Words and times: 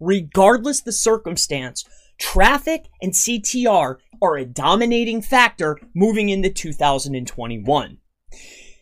regardless 0.00 0.80
the 0.80 0.92
circumstance, 0.92 1.84
traffic 2.18 2.86
and 3.00 3.12
CTR 3.12 3.96
are 4.20 4.36
a 4.36 4.44
dominating 4.44 5.22
factor 5.22 5.78
moving 5.94 6.28
into 6.28 6.50
2021. 6.50 7.98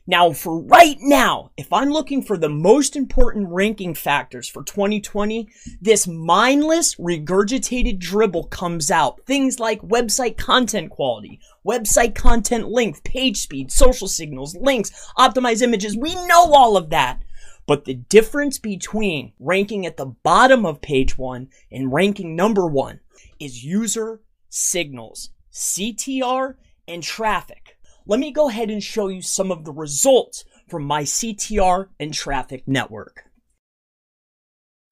Now, 0.08 0.32
for 0.32 0.60
right 0.60 0.96
now, 1.00 1.50
if 1.56 1.72
I'm 1.72 1.90
looking 1.90 2.22
for 2.22 2.36
the 2.36 2.48
most 2.48 2.94
important 2.94 3.48
ranking 3.48 3.92
factors 3.92 4.48
for 4.48 4.62
2020, 4.62 5.48
this 5.80 6.06
mindless, 6.06 6.94
regurgitated 6.94 7.98
dribble 7.98 8.44
comes 8.44 8.88
out. 8.92 9.20
Things 9.26 9.58
like 9.58 9.80
website 9.82 10.36
content 10.36 10.90
quality, 10.90 11.40
website 11.66 12.14
content 12.14 12.68
length, 12.68 13.02
page 13.02 13.38
speed, 13.38 13.72
social 13.72 14.06
signals, 14.06 14.56
links, 14.56 14.92
optimized 15.18 15.62
images. 15.62 15.96
We 15.96 16.14
know 16.26 16.52
all 16.52 16.76
of 16.76 16.90
that. 16.90 17.20
But 17.66 17.84
the 17.84 17.94
difference 17.94 18.58
between 18.58 19.32
ranking 19.40 19.86
at 19.86 19.96
the 19.96 20.06
bottom 20.06 20.64
of 20.64 20.80
page 20.80 21.18
one 21.18 21.48
and 21.70 21.92
ranking 21.92 22.36
number 22.36 22.66
one 22.66 23.00
is 23.40 23.64
user 23.64 24.20
signals, 24.48 25.30
CTR, 25.52 26.54
and 26.86 27.02
traffic 27.02 27.76
let 28.06 28.20
me 28.20 28.30
go 28.30 28.48
ahead 28.48 28.70
and 28.70 28.82
show 28.82 29.08
you 29.08 29.20
some 29.20 29.50
of 29.50 29.64
the 29.64 29.72
results 29.72 30.44
from 30.68 30.84
my 30.84 31.02
CTR 31.02 31.88
and 31.98 32.14
traffic 32.14 32.62
network. 32.66 33.24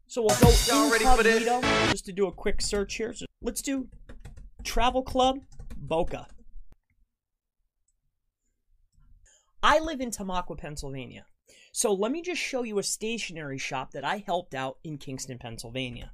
So 0.08 0.22
we'll 0.22 0.36
go 0.40 0.52
Y'all 0.66 0.92
incognito 0.92 1.60
just 1.90 2.04
to 2.06 2.12
do 2.12 2.26
a 2.26 2.32
quick 2.32 2.60
search 2.60 2.96
here. 2.96 3.12
So 3.12 3.26
let's 3.40 3.62
do 3.62 3.88
Travel 4.62 5.02
Club 5.02 5.40
Boca. 5.76 6.26
I 9.62 9.78
live 9.78 10.00
in 10.00 10.10
Tamaqua, 10.10 10.58
Pennsylvania. 10.58 11.26
So 11.76 11.92
let 11.92 12.12
me 12.12 12.22
just 12.22 12.40
show 12.40 12.62
you 12.62 12.78
a 12.78 12.84
stationery 12.84 13.58
shop 13.58 13.90
that 13.94 14.04
I 14.04 14.22
helped 14.24 14.54
out 14.54 14.78
in 14.84 14.96
Kingston, 14.96 15.38
Pennsylvania. 15.38 16.12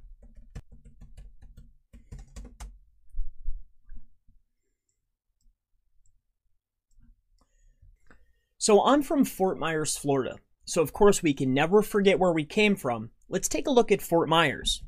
So 8.57 8.83
I'm 8.83 9.03
from 9.03 9.23
Fort 9.23 9.59
Myers, 9.59 9.95
Florida. 9.95 10.37
So 10.65 10.81
of 10.81 10.93
course 10.93 11.21
we 11.21 11.35
can 11.35 11.53
never 11.53 11.83
forget 11.83 12.17
where 12.17 12.33
we 12.33 12.43
came 12.43 12.75
from. 12.75 13.11
Let's 13.29 13.47
take 13.47 13.67
a 13.67 13.71
look 13.71 13.91
at 13.91 14.01
Fort 14.01 14.29
Myers. 14.29 14.81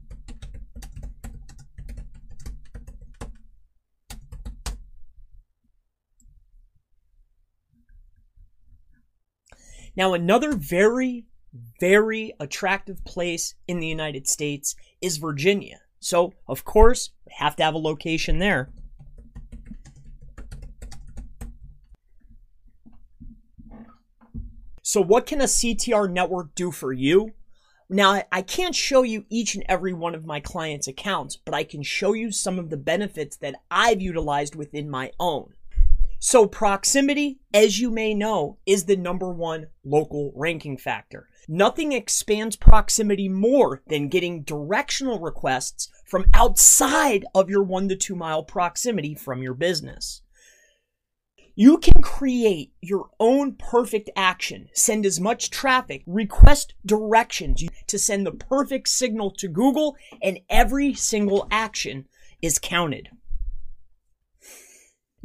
Now 9.96 10.14
another 10.14 10.54
very, 10.54 11.26
very 11.80 12.34
attractive 12.40 13.04
place 13.06 13.56
in 13.68 13.80
the 13.80 13.88
United 13.88 14.28
States 14.28 14.76
is 15.02 15.18
Virginia. 15.18 15.82
So 16.00 16.34
of 16.48 16.66
course 16.66 17.12
we 17.26 17.34
have 17.38 17.56
to 17.58 17.64
have 17.64 17.76
a 17.76 17.80
location 17.80 18.40
there. 18.40 18.72
So 24.82 25.02
what 25.02 25.26
can 25.26 25.42
a 25.42 25.46
CTR 25.46 26.12
network 26.12 26.54
do 26.56 26.70
for 26.70 26.92
you? 26.92 27.34
Now, 27.90 28.24
I 28.32 28.42
can't 28.42 28.76
show 28.76 29.04
you 29.04 29.26
each 29.30 29.56
and 29.56 29.64
every 29.70 29.94
one 29.94 30.16
of 30.16 30.26
my 30.26 30.40
clients' 30.40 30.88
accounts, 30.88 31.36
but 31.38 31.54
I 31.54 31.64
can 31.64 31.84
show 31.84 32.14
you 32.14 32.32
some 32.32 32.58
of 32.58 32.70
the 32.70 32.78
benefits 32.78 33.38
that 33.38 33.56
I've 33.70 34.02
utilized 34.02 34.56
within 34.56 34.90
my 34.90 35.12
own. 35.20 35.54
So 36.26 36.48
proximity, 36.48 37.42
as 37.54 37.82
you 37.82 37.92
may 37.92 38.14
know, 38.14 38.58
is 38.66 38.86
the 38.86 38.96
number 38.96 39.30
one 39.30 39.68
local 39.84 40.32
ranking 40.38 40.78
factor. 40.78 41.28
Nothing 41.50 41.92
expands 41.92 42.56
proximity 42.56 43.28
more 43.28 43.84
than 43.88 44.08
getting 44.08 44.44
directional 44.44 45.20
requests 45.20 45.90
from 46.06 46.24
outside 46.34 47.26
of 47.36 47.50
your 47.50 47.62
one 47.62 47.90
to 47.90 47.98
two 47.98 48.16
mile 48.16 48.42
proximity 48.42 49.16
from 49.16 49.44
your 49.44 49.54
business. 49.54 50.22
You 51.56 51.78
can 51.78 52.02
create 52.02 52.72
your 52.80 53.10
own 53.20 53.56
perfect 53.56 54.10
action, 54.16 54.70
send 54.74 55.06
as 55.06 55.20
much 55.20 55.50
traffic, 55.50 56.04
request 56.08 56.74
directions 56.86 57.66
to 57.88 58.00
send 58.00 58.26
the 58.26 58.32
perfect 58.32 58.88
signal 58.88 59.32
to 59.32 59.50
Google, 59.50 59.98
and 60.22 60.40
every 60.50 60.94
single 60.94 61.50
action 61.52 62.06
is 62.42 62.60
counted. 62.60 63.10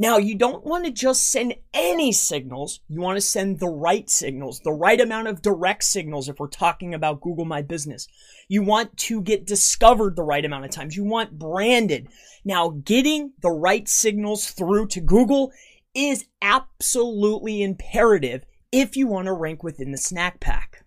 Now, 0.01 0.17
you 0.17 0.37
don't 0.37 0.65
want 0.65 0.85
to 0.85 0.93
just 0.93 1.29
send 1.29 1.57
any 1.75 2.13
signals. 2.13 2.79
You 2.89 3.01
want 3.01 3.17
to 3.17 3.21
send 3.21 3.59
the 3.59 3.69
right 3.69 4.09
signals, 4.09 4.61
the 4.61 4.73
right 4.73 5.01
amount 5.01 5.27
of 5.27 5.43
direct 5.43 5.83
signals 5.83 6.29
if 6.29 6.39
we're 6.39 6.47
talking 6.47 6.95
about 6.95 7.21
Google 7.21 7.45
My 7.45 7.63
Business. 7.63 8.07
You 8.47 8.63
want 8.63 8.97
to 8.97 9.21
get 9.21 9.45
discovered 9.45 10.15
the 10.15 10.23
right 10.23 10.45
amount 10.45 10.67
of 10.67 10.71
times. 10.71 10.97
You 10.97 11.03
want 11.03 11.37
branded. 11.37 12.09
Now, 12.45 12.69
getting 12.69 13.33
the 13.43 13.51
right 13.51 13.89
signals 13.89 14.47
through 14.53 14.87
to 14.89 15.01
Google 15.01 15.51
is 15.95 16.27
absolutely 16.41 17.61
imperative 17.61 18.45
if 18.71 18.97
you 18.97 19.09
want 19.09 19.27
to 19.27 19.33
rank 19.33 19.65
within 19.65 19.91
the 19.91 19.99
snack 19.99 20.39
pack. 20.39 20.85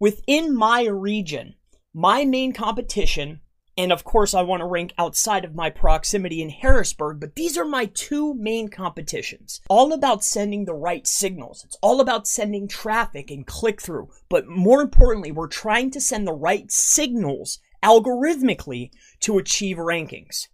Within 0.00 0.56
my 0.56 0.86
region, 0.86 1.56
my 1.92 2.24
main 2.24 2.54
competition, 2.54 3.40
and 3.78 3.92
of 3.92 4.02
course 4.02 4.34
I 4.34 4.42
want 4.42 4.60
to 4.60 4.66
rank 4.66 4.92
outside 4.98 5.44
of 5.44 5.54
my 5.54 5.70
proximity 5.70 6.42
in 6.42 6.50
Harrisburg, 6.50 7.20
but 7.20 7.36
these 7.36 7.56
are 7.56 7.64
my 7.64 7.86
two 7.86 8.34
main 8.34 8.68
competitions. 8.68 9.60
All 9.70 9.92
about 9.92 10.24
sending 10.24 10.64
the 10.64 10.74
right 10.74 11.06
signals. 11.06 11.64
It's 11.64 11.78
all 11.80 12.00
about 12.00 12.26
sending 12.26 12.66
traffic 12.66 13.30
and 13.30 13.46
click 13.46 13.80
through. 13.80 14.10
But 14.28 14.48
more 14.48 14.82
importantly, 14.82 15.30
we're 15.30 15.46
trying 15.46 15.92
to 15.92 16.00
send 16.00 16.26
the 16.26 16.32
right 16.32 16.70
signals 16.72 17.60
algorithmically 17.82 18.90
to 19.20 19.38
achieve 19.38 19.76
rankings. 19.76 20.48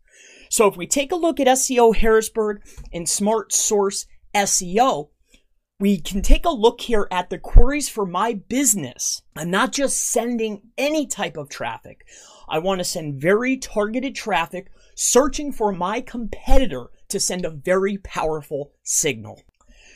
So 0.50 0.68
if 0.68 0.76
we 0.76 0.86
take 0.86 1.10
a 1.10 1.16
look 1.16 1.40
at 1.40 1.46
SEO 1.46 1.96
Harrisburg 1.96 2.62
and 2.92 3.08
Smart 3.08 3.52
Source 3.52 4.06
SEO, 4.34 5.08
we 5.84 5.98
can 5.98 6.22
take 6.22 6.46
a 6.46 6.50
look 6.50 6.80
here 6.80 7.06
at 7.10 7.28
the 7.28 7.36
queries 7.36 7.90
for 7.90 8.06
my 8.06 8.32
business. 8.32 9.20
I'm 9.36 9.50
not 9.50 9.70
just 9.70 9.98
sending 9.98 10.62
any 10.78 11.06
type 11.06 11.36
of 11.36 11.50
traffic. 11.50 12.06
I 12.48 12.58
want 12.58 12.78
to 12.78 12.84
send 12.84 13.20
very 13.20 13.58
targeted 13.58 14.14
traffic 14.14 14.72
searching 14.94 15.52
for 15.52 15.72
my 15.72 16.00
competitor 16.00 16.86
to 17.08 17.20
send 17.20 17.44
a 17.44 17.50
very 17.50 17.98
powerful 17.98 18.72
signal. 18.82 19.42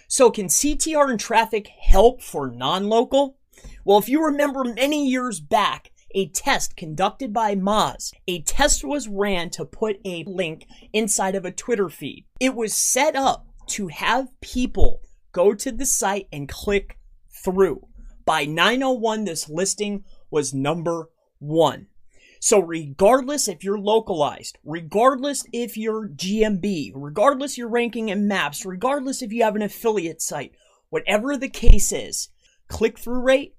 So 0.09 0.31
can 0.31 0.49
CTR 0.49 1.09
and 1.09 1.19
traffic 1.19 1.69
help 1.81 2.21
for 2.21 2.51
non-local? 2.51 3.39
Well, 3.83 3.97
if 3.97 4.11
you 4.11 4.23
remember 4.23 4.65
many 4.65 5.09
years 5.09 5.41
back, 5.41 5.91
a 6.15 6.29
test 6.29 6.77
conducted 6.77 7.33
by 7.33 7.57
Moz. 7.57 8.13
A 8.27 8.43
test 8.43 8.85
was 8.85 9.09
ran 9.09 9.49
to 9.53 9.65
put 9.65 10.03
a 10.05 10.23
link 10.25 10.67
inside 10.93 11.35
of 11.35 11.47
a 11.47 11.51
Twitter 11.51 11.89
feed. 11.89 12.27
It 12.39 12.55
was 12.55 12.75
set 12.75 13.17
up 13.17 13.47
to 13.69 13.89
have 13.89 14.29
people 14.43 15.01
go 15.39 15.55
to 15.55 15.71
the 15.71 15.87
site 15.87 16.27
and 16.33 16.49
click 16.49 16.99
through. 17.31 17.87
By 18.25 18.45
901, 18.45 19.25
this 19.25 19.49
listing 19.49 20.03
was 20.33 20.53
number 20.53 21.11
one. 21.39 21.87
So 22.41 22.59
regardless 22.59 23.47
if 23.47 23.63
you're 23.63 23.79
localized, 23.79 24.59
regardless 24.65 25.45
if 25.53 25.77
you're 25.77 26.09
GMB, 26.09 26.91
regardless 26.93 27.57
you're 27.57 27.69
ranking 27.69 28.09
in 28.09 28.27
maps, 28.27 28.67
regardless 28.67 29.23
if 29.23 29.33
you 29.33 29.45
have 29.45 29.55
an 29.55 29.63
affiliate 29.63 30.21
site, 30.21 30.57
whatever 30.91 31.37
the 31.37 31.49
case 31.49 31.93
is, 31.93 32.31
click 32.67 32.99
through 32.99 33.23
rate, 33.23 33.55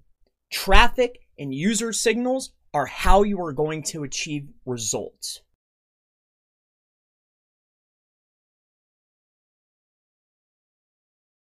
traffic, 0.52 1.20
and 1.38 1.54
user 1.54 1.94
signals 1.94 2.52
are 2.74 2.88
how 2.88 3.24
you 3.24 3.42
are 3.42 3.54
going 3.54 3.84
to 3.84 4.04
achieve 4.04 4.50
results. 4.66 5.40